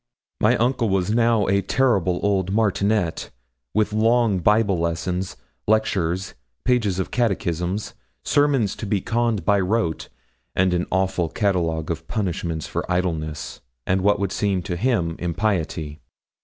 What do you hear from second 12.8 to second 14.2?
idleness, and what